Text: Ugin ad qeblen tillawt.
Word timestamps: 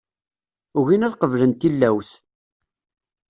Ugin 0.79 1.05
ad 1.07 1.13
qeblen 1.19 1.51
tillawt. 1.53 2.09